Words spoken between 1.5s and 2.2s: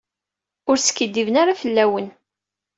fell-awen.